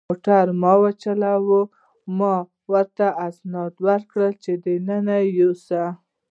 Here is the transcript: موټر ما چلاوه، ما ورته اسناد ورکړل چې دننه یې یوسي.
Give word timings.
موټر 0.09 0.45
ما 0.61 0.73
چلاوه، 1.01 1.61
ما 2.17 2.35
ورته 2.71 3.07
اسناد 3.27 3.73
ورکړل 3.87 4.31
چې 4.43 4.51
دننه 4.63 5.15
یې 5.23 5.29
یوسي. 5.39 5.83